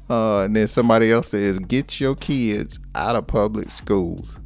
Uh, 0.08 0.42
and 0.42 0.56
then 0.56 0.68
somebody 0.68 1.10
else 1.10 1.28
says, 1.28 1.58
"Get 1.58 2.00
your 2.00 2.14
kids 2.14 2.78
out 2.94 3.16
of 3.16 3.26
public 3.26 3.70
schools," 3.70 4.36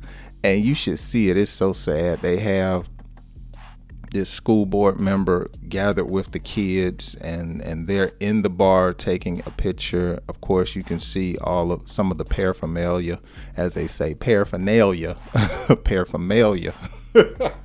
and 0.42 0.64
you 0.64 0.74
should 0.74 0.98
see 0.98 1.30
it. 1.30 1.36
It's 1.36 1.50
so 1.50 1.72
sad. 1.72 2.22
They 2.22 2.38
have 2.38 2.88
this 4.12 4.28
school 4.28 4.66
board 4.66 5.00
member 5.00 5.50
gathered 5.68 6.10
with 6.10 6.32
the 6.32 6.38
kids, 6.38 7.14
and 7.16 7.60
and 7.62 7.86
they're 7.86 8.12
in 8.18 8.42
the 8.42 8.50
bar 8.50 8.92
taking 8.94 9.40
a 9.44 9.50
picture. 9.50 10.18
Of 10.28 10.40
course, 10.40 10.74
you 10.74 10.82
can 10.82 10.98
see 10.98 11.36
all 11.38 11.72
of 11.72 11.90
some 11.90 12.10
of 12.10 12.18
the 12.18 12.24
paraphernalia, 12.24 13.20
as 13.56 13.74
they 13.74 13.86
say, 13.86 14.14
paraphernalia, 14.14 15.16
paraphernalia. 15.84 16.74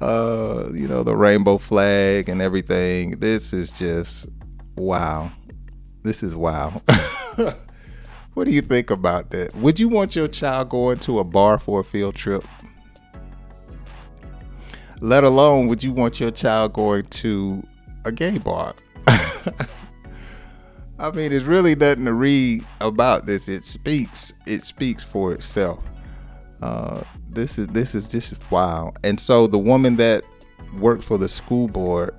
uh, 0.00 0.70
you 0.74 0.88
know, 0.88 1.02
the 1.02 1.16
rainbow 1.16 1.58
flag 1.58 2.28
and 2.28 2.42
everything. 2.42 3.12
This 3.12 3.52
is 3.52 3.70
just 3.70 4.28
wow. 4.76 5.30
This 6.02 6.22
is 6.22 6.34
wow. 6.34 6.70
what 8.34 8.44
do 8.44 8.50
you 8.50 8.62
think 8.62 8.90
about 8.90 9.30
that? 9.30 9.54
Would 9.56 9.80
you 9.80 9.88
want 9.88 10.14
your 10.14 10.28
child 10.28 10.68
going 10.70 10.98
to 10.98 11.18
a 11.18 11.24
bar 11.24 11.58
for 11.58 11.80
a 11.80 11.84
field 11.84 12.14
trip? 12.14 12.44
Let 15.00 15.24
alone, 15.24 15.66
would 15.66 15.82
you 15.82 15.92
want 15.92 16.20
your 16.20 16.30
child 16.30 16.72
going 16.72 17.04
to 17.04 17.62
a 18.04 18.12
gay 18.12 18.38
bar? 18.38 18.74
I 20.98 21.10
mean, 21.10 21.30
there's 21.30 21.44
really 21.44 21.74
nothing 21.74 22.06
to 22.06 22.14
read 22.14 22.64
about 22.80 23.26
this. 23.26 23.48
It 23.48 23.64
speaks. 23.64 24.32
It 24.46 24.64
speaks 24.64 25.02
for 25.02 25.32
itself. 25.32 25.84
Uh, 26.62 27.02
this 27.36 27.58
is 27.58 27.68
this 27.68 27.94
is 27.94 28.08
just 28.08 28.50
wow. 28.50 28.92
And 29.04 29.20
so 29.20 29.46
the 29.46 29.58
woman 29.58 29.96
that 29.96 30.24
worked 30.78 31.04
for 31.04 31.18
the 31.18 31.28
school 31.28 31.68
board, 31.68 32.14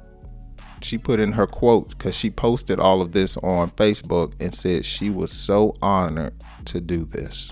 she 0.82 0.98
put 0.98 1.20
in 1.20 1.34
her 1.34 1.48
quote 1.48 1.90
because 1.90 2.16
she 2.16 2.30
posted 2.30 2.80
all 2.80 3.02
of 3.02 3.12
this 3.12 3.36
on 3.38 3.70
Facebook 3.72 4.34
and 4.40 4.54
said 4.54 4.86
she 4.86 5.10
was 5.10 5.32
so 5.32 5.76
honored 5.82 6.34
to 6.66 6.80
do 6.80 7.04
this. 7.04 7.52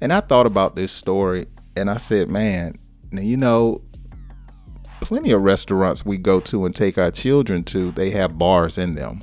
And 0.00 0.12
I 0.12 0.20
thought 0.20 0.46
about 0.46 0.74
this 0.74 0.92
story 0.92 1.46
and 1.76 1.88
I 1.88 1.96
said, 1.96 2.28
man, 2.28 2.78
now 3.10 3.22
you 3.22 3.36
know, 3.36 3.80
plenty 5.00 5.30
of 5.30 5.42
restaurants 5.42 6.04
we 6.04 6.18
go 6.18 6.40
to 6.40 6.66
and 6.66 6.74
take 6.74 6.98
our 6.98 7.10
children 7.10 7.62
to, 7.64 7.90
they 7.92 8.10
have 8.10 8.38
bars 8.38 8.76
in 8.76 8.94
them. 8.94 9.20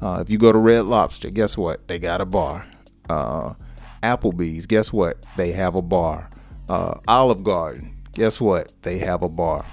Uh, 0.00 0.20
if 0.20 0.30
you 0.30 0.38
go 0.38 0.52
to 0.52 0.58
Red 0.58 0.86
Lobster, 0.86 1.30
guess 1.30 1.56
what? 1.56 1.86
They 1.88 1.98
got 1.98 2.20
a 2.20 2.26
bar. 2.26 2.66
Uh, 3.08 3.54
Applebee's, 4.02 4.66
guess 4.66 4.92
what? 4.92 5.24
They 5.36 5.52
have 5.52 5.74
a 5.74 5.82
bar. 5.82 6.28
Uh, 6.68 6.98
Olive 7.06 7.44
Garden, 7.44 7.94
guess 8.12 8.40
what? 8.40 8.72
They 8.82 8.98
have 8.98 9.22
a 9.22 9.28
bar. 9.28 9.66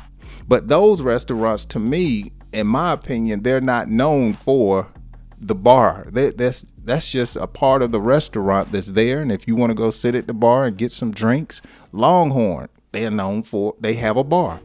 But 0.47 0.67
those 0.67 1.01
restaurants, 1.01 1.65
to 1.65 1.79
me, 1.79 2.31
in 2.51 2.67
my 2.67 2.91
opinion, 2.93 3.43
they're 3.43 3.61
not 3.61 3.87
known 3.87 4.33
for 4.33 4.91
the 5.39 5.55
bar. 5.55 6.07
They, 6.11 6.31
that's 6.31 6.65
that's 6.83 7.09
just 7.09 7.35
a 7.35 7.47
part 7.47 7.81
of 7.81 7.91
the 7.91 8.01
restaurant 8.01 8.71
that's 8.71 8.87
there. 8.87 9.21
And 9.21 9.31
if 9.31 9.47
you 9.47 9.55
want 9.55 9.69
to 9.69 9.75
go 9.75 9.91
sit 9.91 10.15
at 10.15 10.27
the 10.27 10.33
bar 10.33 10.65
and 10.65 10.77
get 10.77 10.91
some 10.91 11.11
drinks, 11.11 11.61
Longhorn, 11.91 12.69
they're 12.91 13.11
known 13.11 13.43
for. 13.43 13.75
They 13.79 13.93
have 13.93 14.17
a 14.17 14.23
bar. 14.23 14.59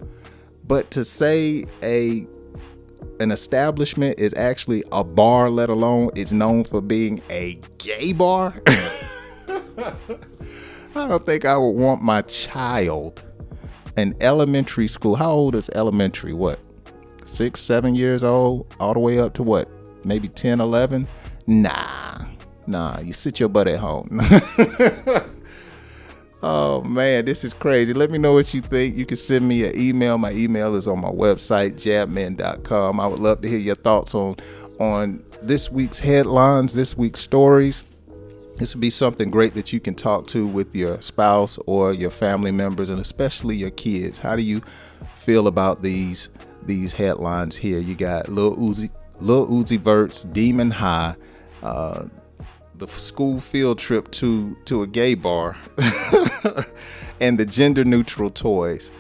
But 0.66 0.90
to 0.92 1.04
say 1.04 1.66
a 1.83 2.26
an 3.21 3.30
establishment 3.30 4.19
is 4.19 4.34
actually 4.34 4.84
a 4.93 5.04
bar, 5.04 5.49
let 5.49 5.71
alone 5.71 6.10
it's 6.17 6.32
known 6.32 6.65
for 6.65 6.80
being 6.80 7.23
a 7.30 7.60
gay 7.78 8.12
bar. 8.12 8.54
I 10.97 11.06
don't 11.09 11.26
think 11.26 11.45
I 11.45 11.59
would 11.59 11.73
want 11.73 12.02
my 12.02 12.23
child 12.23 13.23
in 13.99 14.17
elementary 14.23 14.89
school. 14.89 15.15
How 15.15 15.30
old 15.30 15.54
is 15.54 15.69
elementary? 15.75 16.32
What? 16.32 16.59
Six, 17.26 17.61
seven 17.61 17.95
years 17.95 18.25
old, 18.25 18.75
all 18.80 18.95
the 18.95 19.00
way 19.00 19.19
up 19.19 19.35
to 19.35 19.43
what? 19.43 19.69
Maybe 20.06 20.26
10, 20.26 20.59
11? 20.59 21.06
Nah, 21.47 22.25
nah, 22.67 22.99
you 23.00 23.13
sit 23.13 23.39
your 23.39 23.50
butt 23.50 23.69
at 23.69 23.78
home. 23.78 24.09
oh 26.43 26.82
man, 26.82 27.26
this 27.26 27.45
is 27.45 27.52
crazy. 27.52 27.93
Let 27.93 28.11
me 28.11 28.17
know 28.17 28.32
what 28.32 28.54
you 28.54 28.63
think. 28.63 28.97
You 28.97 29.04
can 29.04 29.19
send 29.19 29.47
me 29.47 29.65
an 29.65 29.78
email. 29.78 30.17
My 30.17 30.32
email 30.32 30.75
is 30.75 30.89
on 30.89 31.02
my 31.02 31.11
website, 31.11 31.75
jabman.com. 31.75 33.00
I 33.00 33.06
would 33.06 33.21
love 33.21 33.43
to 33.43 33.49
hear 33.49 33.59
your 33.59 33.75
thoughts 33.76 34.15
on 34.15 34.37
on 34.80 35.23
this 35.43 35.71
week's 35.71 35.99
headlines, 35.99 36.73
this 36.73 36.97
week's 36.97 37.21
stories 37.21 37.85
this 38.58 38.75
would 38.75 38.80
be 38.80 38.90
something 38.90 39.30
great 39.30 39.54
that 39.54 39.73
you 39.73 39.80
can 39.80 39.95
talk 39.95 40.26
to 40.28 40.47
with 40.47 40.75
your 40.75 41.00
spouse 41.02 41.58
or 41.66 41.92
your 41.92 42.10
family 42.10 42.52
members 42.52 42.88
and 42.88 43.00
especially 43.00 43.54
your 43.54 43.71
kids. 43.71 44.19
How 44.19 44.34
do 44.34 44.42
you 44.42 44.62
feel 45.14 45.47
about 45.47 45.82
these 45.82 46.30
these 46.62 46.92
headlines 46.92 47.56
here? 47.56 47.78
You 47.78 47.95
got 47.95 48.28
Lil 48.28 48.56
Uzi, 48.56 48.90
Lil 49.21 49.47
Uzi 49.49 49.78
Vert's 49.78 50.23
Demon 50.25 50.71
High, 50.71 51.16
uh, 51.62 52.06
the 52.76 52.86
school 52.86 53.40
field 53.40 53.78
trip 53.78 54.10
to 54.12 54.56
to 54.64 54.82
a 54.82 54.86
gay 54.86 55.14
bar, 55.14 55.56
and 57.21 57.38
the 57.38 57.45
gender 57.45 57.84
neutral 57.84 58.30
toys. 58.30 58.90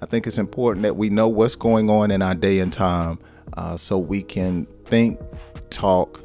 I 0.00 0.06
think 0.06 0.26
it's 0.26 0.38
important 0.38 0.82
that 0.84 0.96
we 0.96 1.10
know 1.10 1.28
what's 1.28 1.54
going 1.54 1.90
on 1.90 2.10
in 2.10 2.22
our 2.22 2.34
day 2.34 2.60
and 2.60 2.72
time, 2.72 3.18
uh, 3.54 3.76
so 3.76 3.98
we 3.98 4.22
can 4.22 4.64
think, 4.84 5.18
talk, 5.70 6.22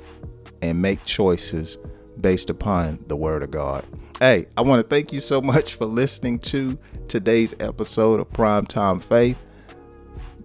and 0.62 0.82
make 0.82 1.04
choices 1.04 1.78
based 2.20 2.50
upon 2.50 3.00
the 3.08 3.16
Word 3.16 3.44
of 3.44 3.52
God. 3.52 3.86
Hey, 4.20 4.46
I 4.58 4.62
want 4.62 4.84
to 4.84 4.88
thank 4.88 5.12
you 5.12 5.22
so 5.22 5.42
much 5.42 5.76
for 5.76 5.86
listening 5.86 6.40
to 6.40 6.78
today's 7.08 7.56
episode 7.60 8.20
of 8.20 8.30
Primetime 8.30 9.02
Faith. 9.02 9.38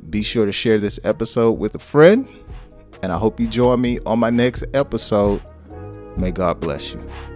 Be 0.08 0.22
sure 0.22 0.46
to 0.46 0.52
share 0.52 0.78
this 0.78 1.00
episode 1.04 1.58
with 1.58 1.74
a 1.74 1.78
friend, 1.78 2.28
and 3.02 3.12
I 3.12 3.18
hope 3.18 3.40
you 3.40 3.46
join 3.46 3.80
me 3.80 3.98
on 4.06 4.18
my 4.18 4.30
next 4.30 4.64
episode. 4.72 5.42
May 6.16 6.30
God 6.30 6.60
bless 6.60 6.92
you. 6.92 7.35